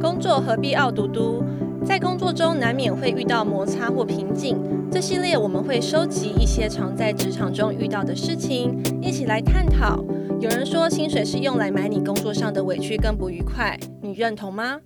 [0.00, 1.42] 工作何必傲嘟嘟？
[1.84, 4.56] 在工作中难免会遇到摩擦或瓶颈。
[4.90, 10.02] 这系列我们会收集一些常在职场中遇到的事情，一起来探讨。
[10.40, 14.78] 有人说，薪水是用来买你工作上的委屈跟不愉快，你认同吗？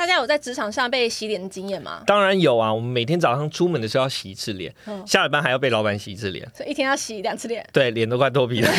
[0.00, 2.02] 大家有在职场上被洗脸的经验吗？
[2.06, 7.62] 当然有啊，我们每天早上出门的时候要洗一次脸，嗯下了班还要被老板洗一次脸，所以一天要洗两次脸。
[7.70, 8.70] 对，脸都快脱皮了。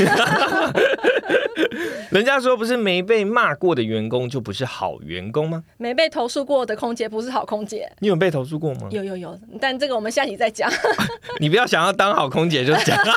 [2.10, 5.64] 人家说不是没被骂过的员工就不是好员工吗？
[5.78, 7.88] 没被投诉过的空姐不是好空姐。
[8.00, 8.88] 你有被投诉过吗？
[8.90, 10.68] 有有有，但这个我们下集再讲。
[11.40, 12.98] 你不要想要当好空姐就讲。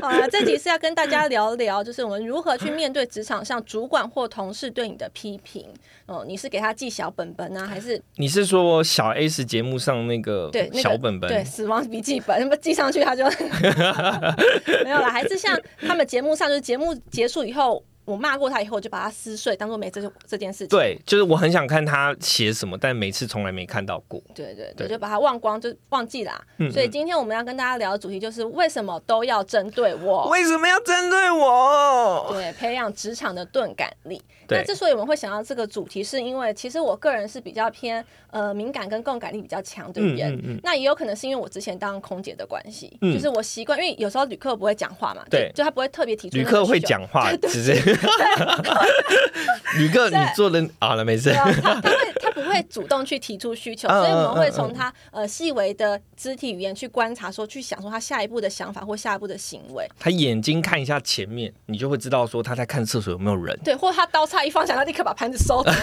[0.00, 5.66] 好了，这集是要跟大家聊聊，就是我们如何去面对职场上主管或同事对你的批评。
[6.06, 11.30] 哦、你是给他记小本本呢、还是你是说小 S 节目上那个对那个小本本？
[11.30, 12.40] 对死亡笔记本？
[12.40, 13.24] 那么记上去他就
[14.82, 17.80] 没有了，还是像他们节目上，就是节目结束以后，
[18.10, 20.68] 我骂过他以后，我就把他撕碎，当做没这这件事情。
[20.68, 24.20] 对，就是我很想看他写什么，但每次从来没看到过。
[24.34, 26.42] 对对对对，就把他忘光，就忘记啦。
[26.58, 30.26] 嗯所以今天我们要跟大家聊的主题就是为什么都要针对我？
[30.28, 32.26] 为什么要针对我？
[32.32, 34.20] 对，培养职场的钝感力。
[34.48, 40.34] 那之所以我们会想到这个主题，是因为其实我个人是比较偏呃敏感跟共感力比较强的人。
[40.34, 46.80] 嗯嗯嗯那也有可能是因为我之前当空姐的关系，嗯就是我习惯，因为有时候旅客不会讲话嘛，对就就他不会特别提出旅客会。
[46.80, 47.94] 讲话，只是
[49.78, 59.88] 旅客你做的好了没事他他会他不会主动去提出需求，嗯所以我们会从他呃细微的肢体语言去观察，说去想说他下一步的想法或下一步的行为。
[59.98, 63.58] 他眼睛看一下前面，你就会知道说他在看厕所有没有人。
[63.64, 65.70] 对，或者他刀叉一放下，他立刻把盘子收走。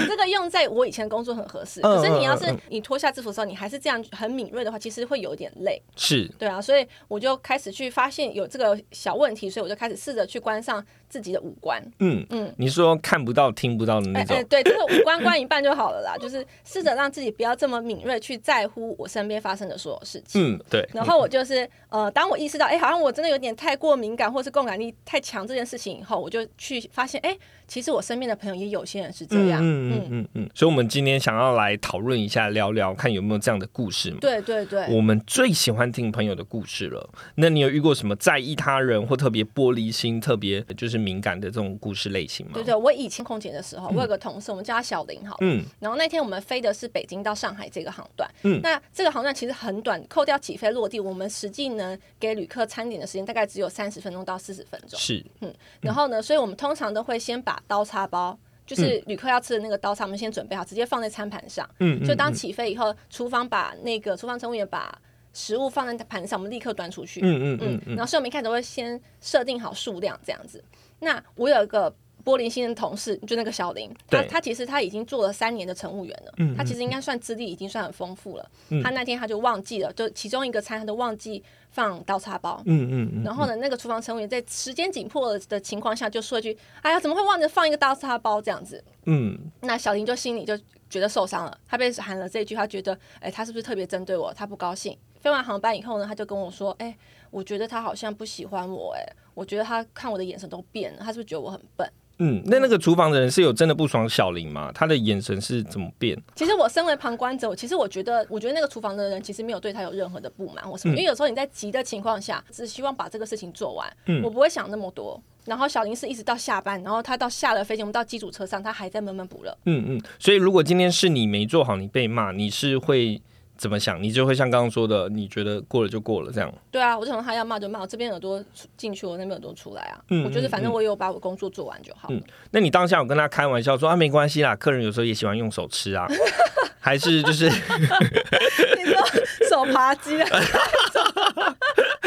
[0.00, 5.80] 呃，这个用在我以前工作很合适，嗯可是你要是你脱下制服的时候，你还是这样很敏锐的话，其实会有点累。
[5.96, 11.82] 是，对啊，所以我就开始去发现有这个小问题，所以我就开始试着去关上自己的五官。
[11.98, 20.54] 嗯嗯嗯，你说看不到、听不到的那种哎哎，，对，这个五官关一半就好了啦，就是试着让自己不要这么敏锐去在乎我身边发生的所有事情。
[20.54, 20.88] 嗯，对。
[20.92, 27.36] 然后我就是呃，当我意识到，哎、好像我真的有点太过敏感，或是共感力太强这件事情以后，我就去发现，哎、
[27.66, 34.18] 其实我身边的朋友也有些人是这样，嗯嗯嗯嗯嗯，所以，我们今天想要来讨论一下，聊聊看有没有这样的故事嘛？
[34.20, 37.08] 对对对，我们最喜欢听朋友的故事了。
[37.36, 42.52] 那你有遇过什么在意他人或特别玻璃心、特别就是敏感的这种故事类型吗？
[42.54, 45.38] 对对，我以前空姐的时候，我有个同事，我们叫他小林好了。
[45.40, 54.98] 嗯然后那天我们飞的是北京到上海这个航段，嗯那这个航段其实很短，扣掉起飞落地，我们实际能给旅客餐点的时间大概只有三十分钟到四十分钟。
[54.98, 61.66] 是，嗯然后呢，所以我们通常都会先把刀叉包，就是旅客要吃的那个刀叉，我们先准备好，直接放在餐盘上。
[61.80, 64.96] 嗯就当起飞以后，厨房把那个厨房乘务员把
[65.32, 67.20] 食物放在盘上，我们立刻端出去。
[67.22, 70.62] 嗯嗯嗯然后所以我们一开始会先设定好数量这样子。
[71.00, 71.94] 那我有一个
[72.28, 78.50] 玻璃心的同事，就那个小林，他他其实他已经做了三年的乘务员了，嗯他其实应该算资历已经算很丰富了。
[78.68, 82.62] 嗯他那天他就忘记了，就其中一个餐他都忘记放刀叉包。
[82.66, 90.54] 嗯嗯嗯，然后呢，那个厨房乘务员在时间紧迫的情况下，就说一句：“哎呀，怎么会忘记放一个刀叉包这样子嗯？”那小林就心里就
[90.90, 94.34] 觉得受伤了，他被喊了这一句，他觉得：“哎，他是不是特别针对我？
[94.34, 96.94] 他不高兴。”飞完航班以后呢，他就跟我说：“哎，
[97.30, 99.02] 我觉得他好像不喜欢我，哎，
[99.32, 104.70] 我觉得他看我的眼神都变了，他是不是觉得我很笨？”嗯，那那个厨房的人是有真的不爽小林吗？
[104.74, 106.20] 他的眼神是怎么变？
[106.34, 115.20] 其实我身为旁观者，我其实我觉得，我觉得那个厨房的人其实没有对他有任何的不满或什么，嗯因为有时候你在急的情况下，只希望把这个事情做完，嗯我不会想那么多。
[115.44, 119.56] 然后小林是一直到下班，然后他到下了飞机，我们到机组车上，他还在闷闷不乐。
[119.64, 123.18] 嗯嗯，所以如果今天是你没做好，你被骂，你是会
[123.58, 124.00] 怎么想？
[124.02, 126.50] 你就会像刚刚说的，你觉得过了就过了这样。
[126.70, 129.98] 对啊，我就想他要骂就骂，我这边耳朵出进去，我那边耳朵出来啊。
[130.10, 132.08] 嗯我觉得反正嗯我有把我工作做完就好。
[132.10, 136.06] 嗯那你当下有跟他开玩笑说啊，没关系啦，客人有时候也喜欢用手吃啊，
[136.78, 139.02] 还是就是 你说
[139.50, 140.28] 手扒鸡啊？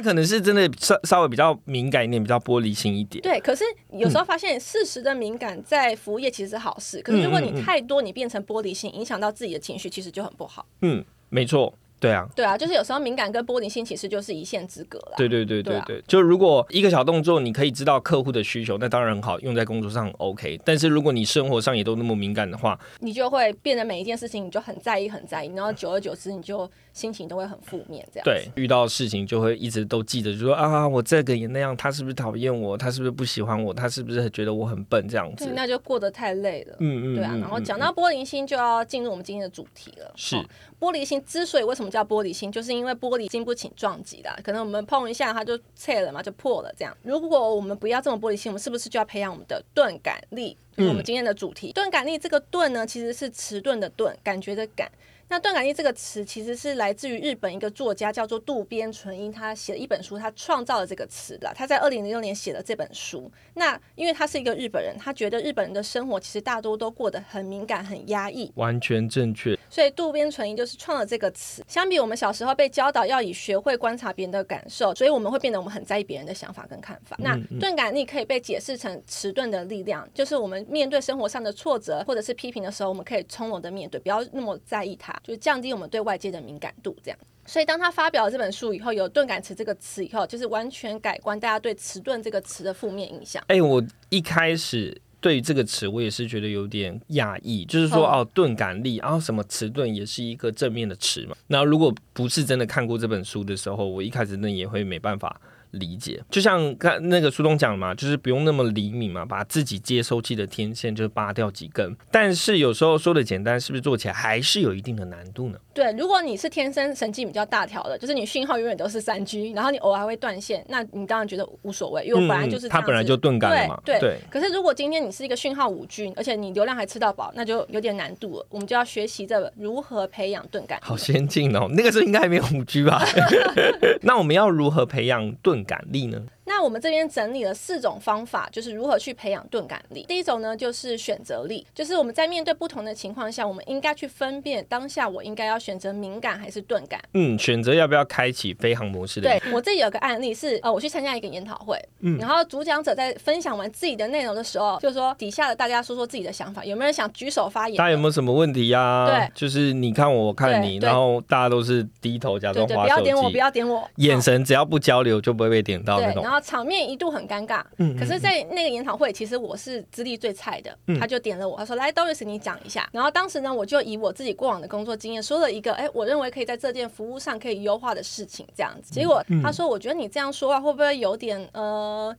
[0.00, 3.20] 他可能是真的稍稍微比较敏感一点，比较玻璃心一点。
[3.22, 3.62] 对，可是
[3.92, 10.66] 有时候发现事实的敏感在服务业其实是好事，可是如果你太多，你变成玻璃心，影响到自己的情绪，其实就很不好。
[10.80, 11.74] 嗯，没错。
[12.00, 15.12] 对啊，对啊，就是有时候敏感跟玻璃心其实就是一线之隔啦。
[15.16, 20.58] 对对对对对啊，就如果一个小动作你可以知道客户的需求，那当然很好，用在工作上 OK。
[20.64, 28.24] 但是如果你生活上也都那么敏感的话，你就会变得每一件事情你就很在意很在意，然后久而久之你就心情都会很负面这样。
[28.24, 32.78] 对，遇到事情就会一直都记得，就说啊，我这个也那样，他是不是讨厌我？
[32.78, 33.74] 他是不是不喜欢我？
[33.74, 35.52] 他是不是觉得我很笨这样对，子？
[35.54, 36.76] 那就过得太累了。
[36.80, 40.10] 嗯嗯，对啊，嗯然后嗯讲到玻璃心，就要进入我们今天的主题了。
[40.16, 40.44] 是哦
[40.80, 44.30] 玻璃心之所以为什么叫玻璃心，就是因为玻璃经不起撞击的。
[44.44, 46.96] 可能我们碰一下它就碎了嘛，就破了这样。
[47.02, 50.56] 如果我们不要这种玻璃心，我们是不是就要培养我们的钝感力？
[50.80, 51.72] 就是我们今天的主题。
[51.72, 54.90] 钝感力这个钝呢，其实是迟钝的钝，感觉的感。
[55.28, 61.52] 那钝感力这个词其实是来自于日本一个作家叫做渡边淳一，他写了一本书，他创造了这个词的。
[61.54, 63.30] 他在二零零六年写了这本书。
[63.54, 69.56] 那因为他是一个日本人，他觉得日本人的生活其实大多都过得很敏感、很压抑，完全正确。
[69.68, 71.62] 所以渡边淳一就是创了这个词。
[71.68, 77.16] 相比我们小时候被教导要以学会观察别人的感受，所以我们会变得我们很在意别人的想法跟看法。
[77.20, 87.18] 那钝感力可以被解释成迟钝的力量，就是我们面对生活上的挫折或者是批评的时候，我们可以从容的面对，不要那么在意它，就是降低我们对外界的敏感度，这样。
[87.46, 93.42] 所以，当他发表了这本书以后，有“钝感词”这个词以后，就是完全改观大家对“迟钝”这个词的负面印象。
[93.48, 101.34] 哎、我一开始对于这个词，我也是觉得有点讶异，就是说哦哦，钝感力，然后什么迟钝也是一个正面的词嘛。
[101.48, 105.40] 那如果不是真的看过这本书的时候，我一开始那也会没办法。
[105.72, 111.96] 理解，就像刚那个书中讲的嘛，就是不用那么灵敏嘛，把自己接收器的天线就拔掉几根。
[112.10, 115.58] 但是有时候说的简单，是不是做起来还是有一定的难度呢？
[115.72, 123.80] 对，如果你是天生神经比较大条的，就是你讯号永远都是三 G，然后你偶尔还会断线，那你当然觉得无所谓，因为我本来就是它本来就钝感了嘛。
[123.84, 128.46] 对对可是如果今天你是一个讯号五 G，而且你流量还吃到饱，那就有点难度了。
[128.50, 130.78] 我们就要学习着如何培养钝感。
[130.82, 133.02] 好先进哦，那个时候应该还没有五 G 吧？
[134.02, 136.26] 那我们要如何培养钝感力呢？
[136.52, 140.04] 那我们这边整理了四种方法，就是如何去培养钝感力。
[140.08, 147.00] 第一种呢，就是选择力，就是我们在面对不同的情况下，我们应该去分辨当下我应该要选择敏感还是钝感。
[147.14, 149.30] 嗯，选择要不要开启飞行模式的。
[149.30, 157.78] 对我这里有个案例是，呃，我去参加一个研讨会，嗯然后主讲者在分享完自己的内容的时候，就说底下的大家说说自己的想法，有没有人想举手发言的？
[157.78, 166.32] 大家有没有什么问题呀、对就是你看我，我看你，然后大家都是低头假装划手不要点我，不，要点我，眼神只要不交流就不会被点到那，种然。
[166.32, 167.62] 后场面一度很尴尬。
[167.78, 178.92] 嗯可是，在那个研讨会，其实我是资历最菜的，他就点了我，他说：“来，Doris，你讲一下。”然后当时呢，我就以我自己过往的工作经验说了一个，哎，我认为可以在这件服务上可以优化的事情，这样子。
[178.92, 182.16] 结果他说：“我觉得你这样说话会不会有点呃，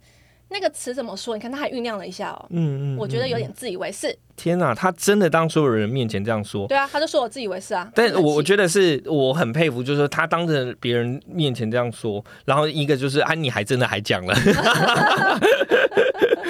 [0.52, 1.36] 那个词怎么说？
[1.36, 6.68] 你看他还酝酿了一下哦。”嗯嗯，我觉得有点自以为是，天哪，他真的当所有人面前这样说。
[6.68, 7.90] 对啊，他就说我自以为是啊。
[7.96, 14.36] 但我我得觉得是我很佩服，就是说他当着别人面前这样说，然后一个就是啊，你还真的还讲了。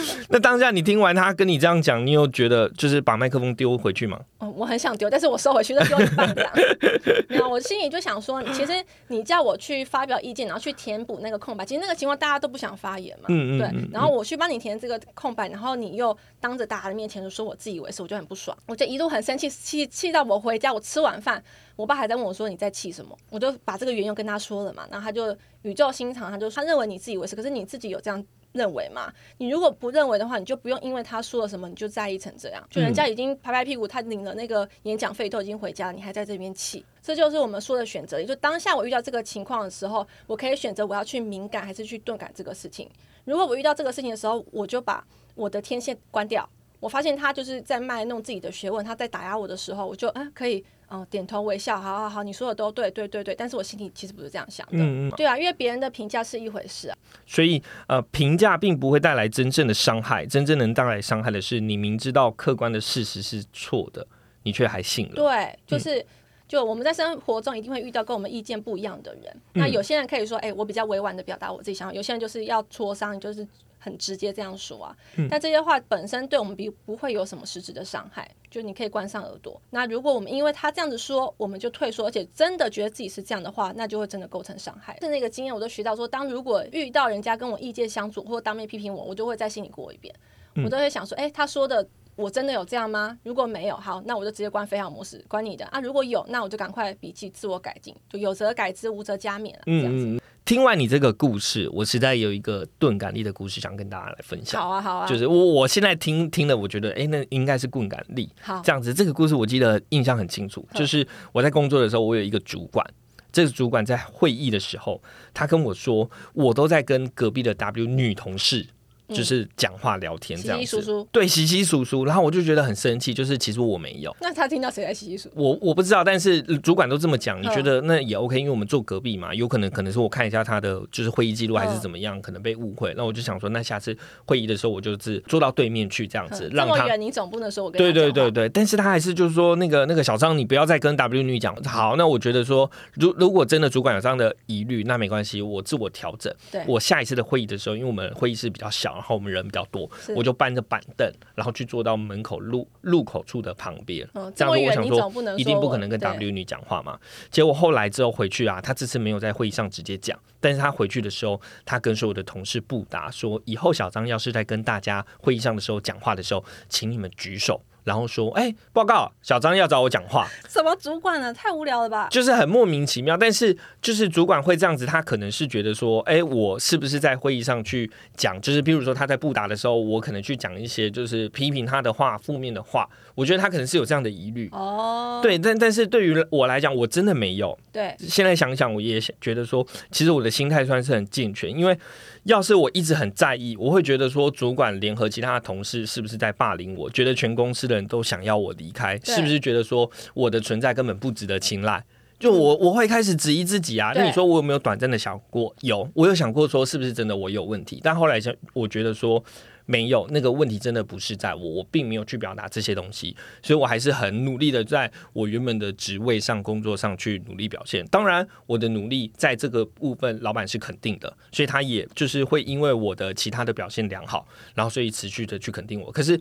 [0.30, 4.20] 那当下你听完他跟你这样讲，你有觉得就是把麦克风丢回去吗？
[4.40, 6.52] 嗯，我很想丢，但是我收回去，就丢一半这样。
[7.30, 8.74] 没有，我心里就想说，其实
[9.08, 13.28] 你叫我去发表意见，然后去填补那个空白，其实那个情况大家都不想发言嘛。
[13.28, 21.42] 对嗯嗯对，然后我去帮你填这个空白，然后你又当着大家的面前就说我自以为是，我就很不爽，我就一路很生气，气气到我回家，我吃完饭，
[21.76, 28.24] 我爸还在问我说你在气什么，我就把这个缘由跟他说了嘛，然后他就语重心长，他就他认为你自以为是，可是你自己有这样。
[28.54, 32.66] 认为嘛，你如果不认为的话，你就不用因为他说了什么你就在意成这样。
[32.70, 38.20] 就人家已经拍拍屁股，他领了那个演讲费都已经回家了，你还在这边气，这就是我们说的选择。
[38.20, 42.90] 也就当下我遇到这个情况的时候，我可以选择我要去敏感还是去钝感这个事情。
[43.26, 45.06] 如果我遇到这个事情的时候，我就把
[45.36, 46.48] 我的天线关掉。
[46.82, 54.80] 我发现他就是在卖弄自己的学问，他在打压我的时候，我就嗯、可以嗯、点头微笑，好好好，你说的都对对对对，但是我心里其实不是这样想的。
[54.80, 56.98] 嗯嗯，对啊，因为别人的评价是一回事啊。
[57.26, 64.06] 所以呃，评价并不会带来真正的伤害，真正能带来伤害的是你明知道客观的事实是错的，
[64.44, 65.16] 你却还信了。
[65.16, 66.06] 对，就是。
[66.48, 73.48] 就我们在生活中一定会遇到跟我们意见不一样的人，那有些人可以说，哎、我比较委婉的表达我自己想法；有些人就是要戳伤，就是
[73.82, 74.96] 很直接这样说啊。
[75.30, 79.62] 但这些话本身对我们比不会有什么实质的伤害，就你可以关上耳朵。
[79.72, 84.98] 那如果我们因为他这样子说，我们就退缩，而且真的觉得自己是这样的话，那就会真的构成伤害。
[85.02, 90.16] 是那个经验我都学到说，当如果遇到人家跟我意见相左，或当面批评我，我就会在心里过一遍，
[90.64, 91.86] 我都会想说，哎、他说的。
[92.22, 93.18] 我真的有这样吗？
[93.24, 95.82] 如果没有，好，那我就直接关飞行模式，关你的啊。
[95.82, 100.06] 如果有，那我就赶快笔记自我改进，就有则改之，无则加勉啊，这样子。
[100.06, 104.62] 嗯嗯，嗯听完你这个故事，我实在有一个钝感力的故事想跟大家来分享。
[104.62, 108.30] 好啊，好啊，就是我我现在听听了，我觉得哎、诶那应该是钝感力。
[108.42, 112.86] 好，这样子，这个故事我记得印象很清楚，嗯就是我在工作的时候，我有一个主管，
[113.32, 115.02] 这个主管在会议的时候，
[115.34, 118.68] 他跟我说，我都在跟隔壁的 W 女同事。
[119.14, 125.36] 就是讲话聊天这样子，稀稀疏疏对，稀稀疏疏，然后我就觉得很生气，就是其实我没有，那他听到谁在稀稀疏疏？
[125.36, 136.96] 我我不知道，但是主管都这么讲，你嗯觉得那也 OK，因为我们坐隔壁嘛，有可能可能是我看一下他的就是会议记录还是怎么样，可能被误会，那我就想说，那下次会议的时候我就是坐到对面去这样子，嗯让他。
[137.02, 141.56] 你总不能说我跟对对对对，但是他还是就是说那个那个小张，你不要再跟 W 女讲。
[141.64, 146.32] 好，那我觉得说，如如果真的主管有这样的疑虑，那没关系，我自我调整。
[146.52, 146.62] 对。
[146.68, 154.08] 我下一次的会议的时候，因为我们会议室比较小，然后我们人比较多，我就搬着板凳，然后去坐到门口路路口处的旁边。
[154.14, 157.00] 嗯，这样子，我想说一定不可能跟 W 女讲话嘛。
[157.32, 167.60] 结果后来之后回去啊，他这次没有在会议上直接讲，但是他回去的时候，他跟所有的同事布达说，以后小张要是在跟大家会议上的时候讲话的时候，请你们举手。
[167.84, 171.34] 然后说，哎、报告，小张要找我讲话，什么主管呢？
[171.34, 172.08] 太无聊了吧？
[172.12, 173.18] 就是很莫名其妙。
[173.18, 184.48] 但是就是主管会这样子，他可能是觉得说，哎、我是不是在会议上去讲，就是比如说他在布达的时候，我可能去讲一些就是批评他的话、负面的话，我觉得他可能是有这样的疑虑。
[184.52, 187.58] 哦，对，但但是对于我来讲，我真的没有。
[187.72, 191.78] 对，现在想想，我也觉得说，其实我的心态算是很健全，因为
[192.24, 196.90] 要是我一直很在意，我会觉得说，主管联合其他的同事是不是在霸凌我？
[196.92, 201.84] 觉得全公司的人都想要我离开，是不是觉得说我的存在根本不值得青睐？
[202.20, 203.94] 就我我会开始质疑自己啊。
[203.96, 205.56] 那你说我有没有短暂的想过？
[205.62, 207.80] 有，我有想过说是不是真的我有问题？
[207.84, 209.24] 但后来想，我觉得说。
[209.68, 217.86] 没有那个问题，真的不是在我，我并没有去表达这些东西，所以我还是很努力的在我原本的职位上、工作上去努力表现。
[217.86, 225.90] 当然，我的努力在这个部分，老板是肯定的，所以他也就是会因为我的其他的表现良好，然后所以持续的去肯定我。
[225.90, 226.20] 可是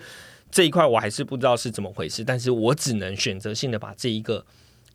[0.50, 4.44] 这一块我还是不知道是怎么回事，但是我只能选择性的把这一个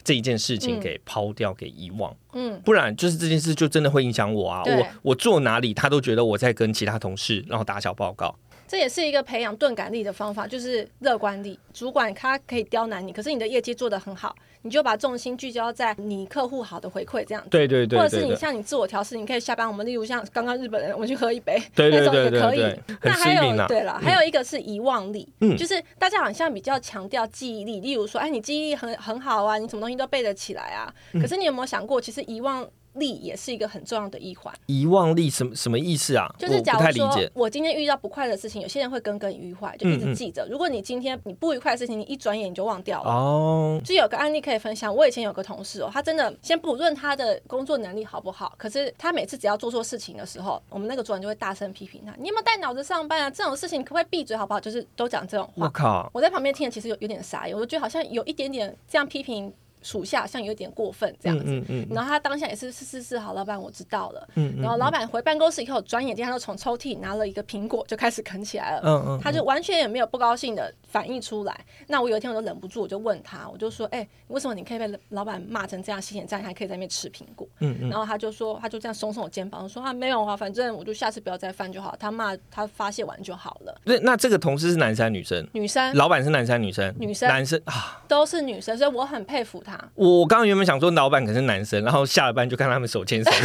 [0.03, 2.15] 这一件事情嗯给抛掉、给遗忘。
[2.33, 4.63] 嗯，不然就是这件事就真的会影响我啊！
[4.65, 8.37] 我我坐哪里，他都觉得我在跟其他同事然后打小报告。
[8.67, 11.57] 这也是一个培养钝感力的方法，就是乐观力。
[11.71, 14.35] 主管他可以刁难你，可是你的业绩做得很好，
[14.65, 17.51] 你就把重心聚焦在你客户好的回馈这样子。
[17.51, 22.57] 对对对或者是你像你自我调试，你可以下班，我们例如像刚刚日本人，我们去喝一杯，对对那种对对也可以。
[22.57, 23.67] 对，那还有啊。
[23.67, 30.91] 对了，还有一个是遗忘力，嗯就是大家好像比较强调记忆力，例如说，哎，你记忆力很很好啊，你什么东西都背得起来啊。
[31.13, 34.53] 嗯可是你有没有想过，其实遗忘力也是一个很重要的一环。
[34.65, 36.27] 遗忘力什么什么意思啊？
[36.37, 37.15] 就是假如说。
[37.33, 40.47] 我今天遇到不快的事情，有些人会耿耿于怀，就一直记着。
[40.49, 43.09] 如果你今天你不愉快的事情，你一转眼你就忘掉了。
[43.09, 53.29] 哦，就有个案例可以分享，我以前有个同事哦，他真的先不论他的工作能力好不好，可是他每次只要做错事情的时候，我们那个主管就会大声批评他：“你有没有带脑子上班啊？
[53.29, 55.65] 这种事情可不可以闭嘴好不好？”就是都讲这种话。
[55.65, 59.53] 我靠，我在旁边听的其实有有点傻眼，我就觉得好像有一点点这样批评
[59.85, 61.45] 属下，好像有点过分这样子。
[61.47, 64.27] 嗯嗯然后他当下也是是是是，好，老板我知道了。
[64.33, 68.81] 嗯然后老板回办公室以后，转眼间他就从抽屉拿了一个苹果，就开始啃起来了。
[68.83, 71.55] 嗯嗯，他就完全也没有不高兴的反应出来。
[71.85, 81.95] 那我有一天我就忍不住，我就问他，我就说：“哎、为什么你可以被老板骂成这样，心眼这样，还可以在那边吃苹果？”嗯嗯然后他就说，他就这样耸耸我肩膀，说：“啊，没有啊，反正我就下次不要再犯就好。
[81.99, 83.81] 他骂他发泄完就好了。
[83.83, 85.47] 那那这个同事是男生还女生？
[85.53, 86.93] 女生老板是男生女生？
[86.97, 88.03] 女生男生啊！
[88.07, 89.89] 都是女生，所以我很佩服她。
[89.95, 93.31] 我我刚刚原本想说老板可能是男生，然后下了班就看他们手牵手，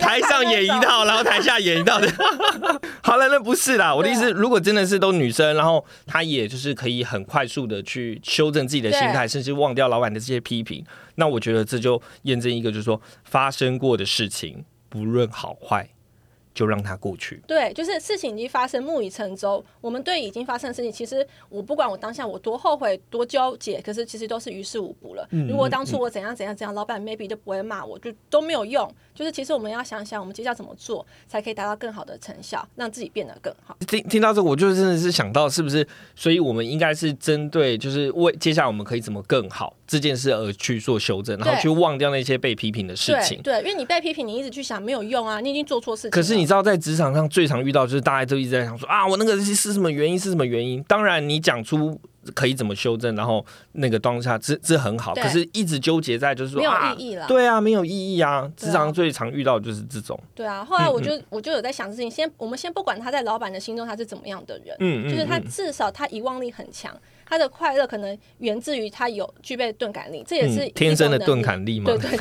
[0.00, 2.08] 台上演一套，然后台下演一套的。
[3.02, 10.84] 好了，那不是啦，我的意思，如果真的是都女生，然后她也就是可以很快速的去修正自己的心态，甚至忘掉老板的这些批评，
[11.16, 15.88] 那我觉得这就验证一个，就是说发生过的事情，不论好坏，
[16.54, 17.40] 就让它过去。
[17.46, 19.64] 对，就是事情已经发生，木已成舟。
[19.80, 25.26] 我们对已经发生的事情，其实我不管我当下我多后悔、多纠结，可是其实都是于事无补了。
[25.30, 28.92] 嗯如果当初我怎样怎样怎样，老板 maybe 就不会骂我，就都没有用。
[29.14, 33.76] 就是其实我们要想想，我们接下来怎么做，才可以达到更好的成效，让自己变得更好。
[33.86, 35.86] 听听到这个，我就真的是想到，是不是？
[36.14, 43.42] 所以我们应该是针对，就是为接下来我们可以怎么更好这件事而去做修正，然后去忘掉那些被批评的事情。
[43.42, 46.10] 对对，因为你被批评，你一直去想没有用啊，你已经做错事情。
[46.10, 50.82] 可是你知道，在职场上最常遇到就是大家都一直在想说啊，我那个是是什么原因，是什么原因？
[50.88, 51.96] 当然，你讲出
[52.34, 55.14] 可以怎么修正，然后那个当下这这很好。
[55.14, 57.26] 可是一直纠结在就是说没有啊，意义了。
[57.28, 58.50] 对啊，没有意义啊。
[58.56, 66.92] 职场上最常遇到的就是这种，对啊，后来我嗯就、我就有在想事情，先我们先不管他在老板的心中他是怎么样的人，嗯就是他嗯至少他遗忘力很强，
[67.30, 71.96] 他的快乐可能源自于他有具备钝感力，这也是嗯天生的钝感力嘛对。
[71.96, 72.18] 对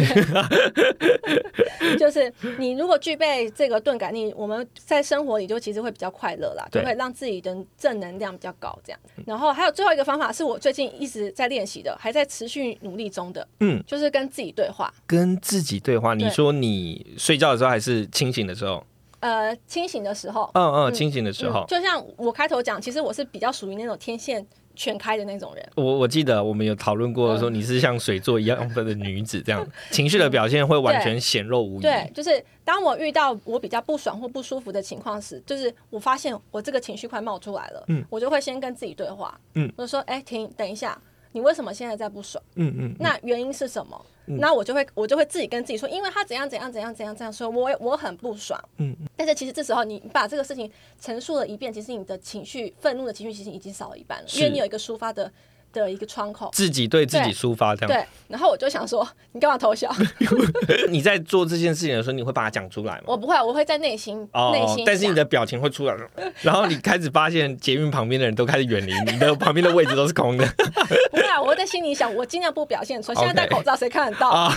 [1.80, 9.00] 对， 就是你如果具备这个钝感力，我们在生活里就其实会比较快乐啦，就对会让自己的正能量比较高这样。
[9.26, 14.94] 然后还有最后后一个方法是我最近一直在练习的，还在持续努力中的，嗯，就是跟自己对话。
[15.08, 16.14] 跟自己对话。
[16.14, 18.86] 你对说你睡觉的时候还是清醒的时候？
[19.22, 21.68] 呃，清醒的时候，嗯嗯，清醒的时候嗯，。
[21.68, 24.46] 就像我开头讲，其实我是比较属于那种天线
[24.80, 25.70] 全开的那种人。
[25.76, 31.82] 我我记得我们有讨论过，嗯说你是像水做一样的女子，这样 情绪的表现会完全显露无遗。
[31.82, 40.98] 对，就是当我遇到我比较不爽或不舒服的情况时，就是我发现我这个情绪快冒出来了，嗯我就会先跟自己对话，嗯我就说，哎、停，等一下，
[41.32, 42.44] 你为什么现在在不爽？
[42.56, 44.06] 嗯嗯，那原因是什么？
[44.26, 48.60] 那我就会我就会自己跟自己说，因为他怎样怎样怎样怎样这样说，我我很不爽。
[48.78, 50.72] 嗯但是其实这时候你把这个事情
[51.02, 55.32] 陈述了一遍，其实你的情绪愤怒的情绪其实已经少了一半了，因为你有一个抒发的
[55.72, 56.50] 的一个窗口。
[56.54, 57.90] 自己对自己抒发这样。
[57.90, 59.94] 对，然后我就想说，你干嘛偷笑？
[60.90, 63.04] 你在做这件事情的时候，你会把它讲出来吗？
[63.08, 64.18] 我不会，我会在内心
[64.52, 65.96] 内心，哦但是你的表情会出来，
[66.42, 70.46] 然后你开始发现捷运旁边的人都开始远离你，的旁边的位置都是空的。
[71.12, 73.20] 不会啊，我会在心里想，我尽量不表现出来。
[73.20, 74.30] 现在戴 口罩，谁看得到？
[74.30, 74.50] 啊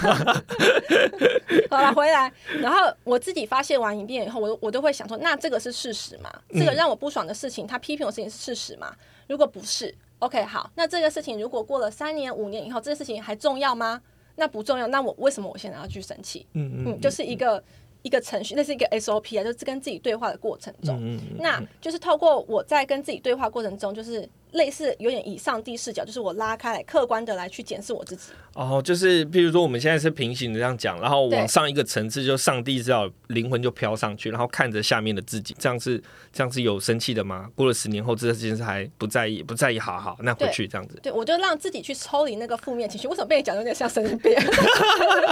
[1.70, 6.30] 好了，回来，然后我自己发泄完一遍以后，我我都会想说，那这个是事实吗？
[6.52, 8.92] 这个让我不爽的事情，他批评我的事情是事实吗？
[9.28, 14.00] 如果不是，OK，好，那这个事情如果过了三年、五年以后，这个事情还重要吗？
[14.36, 16.46] 那不重要，那我为什么我现在要去生气？
[16.54, 17.62] 嗯嗯，就是一个
[18.02, 20.98] 一个程序，那是一个 SOP 啊，就是跟自己对话的过程中。
[21.00, 28.32] 嗯那就是透过我在跟自己对话过程中，就是类似有点以上帝视角，就是我拉开来客观的来去检视我自己。
[28.54, 37.48] 哦，就是譬如说我们现在是平行的这样讲，然后往上一个层次，就上帝知道灵魂就飘上去，然后看着下面的自己，这样是这样是有生气的吗？
[37.54, 40.98] 过了十年后，这件事还不在意，不在意，好好，那回去这样子。
[41.02, 43.08] 对，我就让自己去抽离那个负面情绪。
[43.08, 44.34] 为什么被你讲得有点像神经病？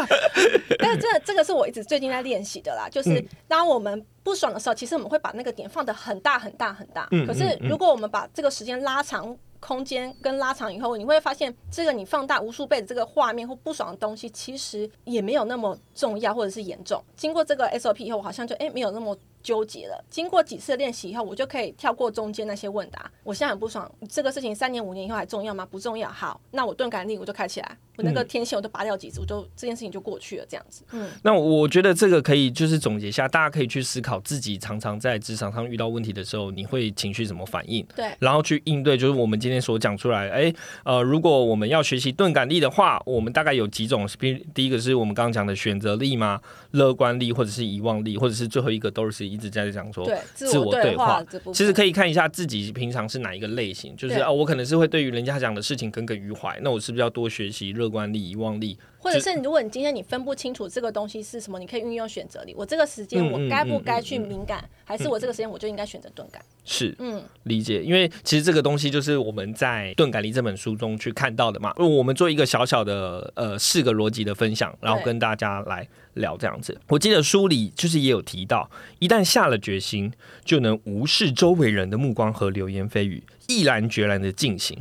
[0.78, 7.08] 但是这这个是我一直最近在练习的啦，就是当我们不爽的时候，其实我们会把那个点放得很大很大很大。
[7.10, 9.36] 嗯可是如果我们把这个时间拉长。
[9.62, 17.04] 空间跟拉长以后，你会发现，这个你放大无数倍的这个画面或不爽的东西，其实也没有那么重要或者是严重。
[17.14, 20.02] 经过这个 SOP 以后，我好像就哎、没有那么纠结了。
[20.08, 23.10] 经过几次练习以后，我就可以跳过中间那些问答。
[23.22, 25.66] 我现在很不爽，这个事情三年五年以后还重要吗？
[25.70, 26.08] 不重要。
[26.08, 30.82] 好，那我钝感力我就开起来，我那个天线我都拔掉几次，我就这件事情就过去了，这样子。
[30.92, 38.96] 嗯，那我觉得这个可以就是总结一下，大家可以去思考自己常常在职场上遇到问题的时候，你会情绪怎么反应，对然后去应对。
[38.96, 40.52] 就是我们今天所讲出来，哎，
[40.84, 46.40] 呃，如果我们要学习钝感力的话，我们大概有几种，比第一个是我们刚刚讲的选择力嘛，
[46.72, 58.78] 乐观力，或者是遗忘力，或者是最后一个都是一直在讲说对，自我对对话其实可以看一下自己平常是哪一个类型，就是对啊，我可能是会对于人家讲的事情耿耿于怀，那我是不是要多学习乐观力、遗忘力？
[59.02, 62.54] 或者是如果你今天你分不清楚这个东西是什么，你可以运用选择力。
[62.54, 66.42] 我这个时间我该不该去敏感，还是我这个时间我就应该选择钝感？
[66.66, 71.72] 是，嗯，理解，因为其实这个东西就是我们在《钝感力》这本书中去看到的嘛。
[71.78, 76.78] 我们做一个小小的呃四个逻辑的分享，然后跟大家来聊这样子。
[76.88, 80.12] 我记得书里就是也有提到，一旦下了决心，
[80.44, 84.76] 就能无视周围人的目光和流言蜚语，毅然决然的进行。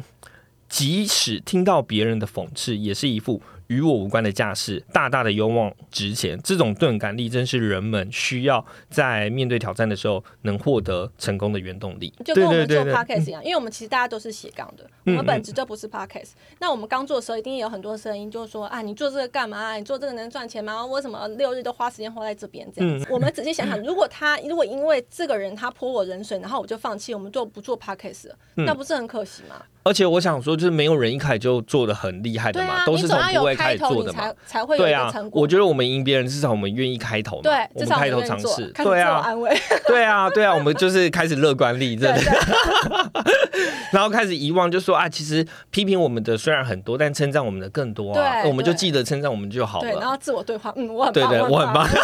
[0.69, 6.39] 即使听到别人的讽刺，也是一副与我无关的架势，大大的勇往直前。
[6.43, 12.13] 这种钝感力，真是人们需要在面对挑战的时候能获得成功的原动力。
[12.23, 16.29] 就跟我们做 podcast 一样，因为我们其实大家都是斜杠的，我们本质就不是 podcast。
[16.59, 19.75] 那我们刚做的时候，一定有很多声音，就是说啊，你做这个干嘛？
[19.75, 20.85] 你做这个能赚钱吗？
[20.85, 23.07] 为什么六日都花时间花在这边这样子？
[23.09, 29.63] 我们仔细想想，如果他如果因为这个人他泼我冷水，然后我就放弃，我们就不做 podcast 了，那不是很可惜吗？
[29.89, 34.35] 而且我想说，就是没有人一开始就做的很厉害的嘛，啊，都是从不会开始做的嘛才。
[34.45, 35.11] 才会有对啊。
[35.31, 37.41] 我觉得我们赢别人，至少我们愿意开头嘛。
[37.41, 38.67] 对，我们开头尝试。
[38.67, 39.51] 对啊，安慰。
[39.87, 42.21] 对啊，对啊，我们就是开始乐观力，真的，
[43.91, 50.11] 然后开始遗忘，就说啊，其实批评我们的虽然很多，但称赞我们的更多啊，对我们就对记得称赞我们就好对，然了。
[50.11, 51.87] 后自我对话，嗯，我很棒，对对，我很棒。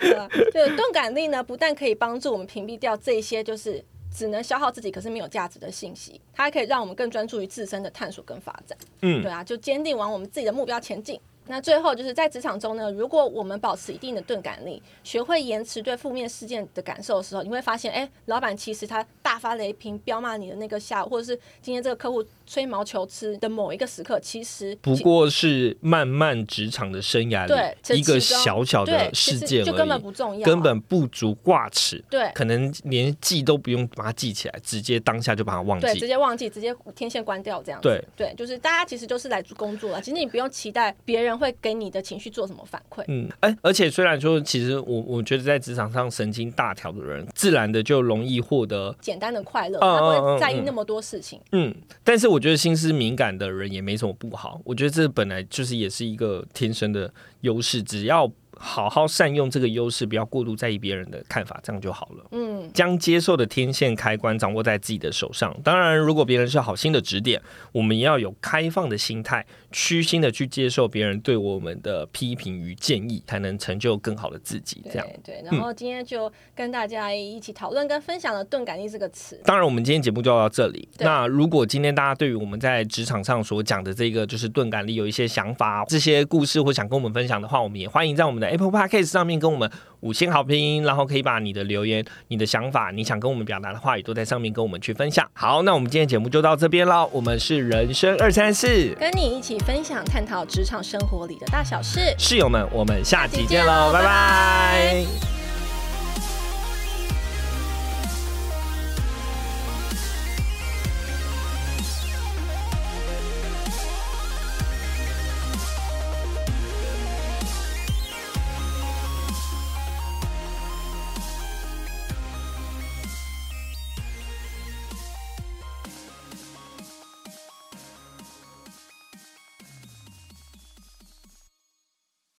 [0.00, 3.84] 对啊就是钝感力呢，不但可以帮助我们屏蔽掉这些就是
[4.16, 8.76] 只能消耗自己可是没有价值的信息，它还可以让我们更专注于自身的探索跟发展。
[9.02, 11.20] 嗯对啊，就坚定往我们自己的目标前进。
[11.48, 32.02] 那最后就是在职场中呢，如果我们保持一定的钝感力，学会延迟对负面事件的感受的时候，你会发现，哎，老板其实他大发雷霆、彪骂你的那个下午，或者是今天这个客户吹毛求疵的某一个时刻，其实不过是漫漫职场的生涯里一个小小的事件就根本，不重要啊，根本不足挂齿。
[32.08, 36.06] 对可能连记都不用把它记起来，直接当下就把它忘对，直。
[36.06, 37.88] 接忘记，直接天线关掉这样子。
[37.88, 43.04] 对对，就是大家其实就是来工作了，其实你不用期待别人人会给你的情绪做什么反馈。
[43.08, 51.38] 嗯，哎，而且虽然说，其实我我觉得在职场上神经大条的人，自然的就容易获得简单的快乐，嗯他不会在意那么多事情。
[51.52, 62.26] 嗯，但是我觉得心思敏感的人也没什么不好，我觉得这本来就是也是一个天生的优势，只要好好善用这个优势，不要过度在意别人的看法，这样就好了。
[62.32, 65.54] 嗯，将接受的天线开关掌握在自己的手上。
[65.62, 67.40] 当然，如果别人是好心的指点，
[67.72, 74.82] 我们也要有开放的心态，虚心的去接受别人对我们的批评与建议，才能成就更好的自己。
[74.90, 75.06] 这样。
[75.22, 75.42] 对对。
[75.44, 79.40] 然后今天就跟大家一起讨论跟分享了“钝感力”这个词。
[79.44, 80.88] 当然，我们今天节目就要到这里。
[80.98, 95.28] 那如果今天大家对于我们在职场上所讲的这个就是钝感力有一些想法、这些故事或想跟我们分享的话，我们也欢迎在我们的 Apple Podcast 上面跟我们五星好评，然后可以把你的留言、你的想法、你想跟我们表达的话语都在上面跟我们去分享。
[95.32, 97.08] 好，那我们今天节目就到这边喽。
[97.12, 102.14] 我们是人生二三四跟你一起分享、探讨职场生活里的大小事。
[102.18, 105.35] 室友们，我们下期下期见喽，拜拜拜拜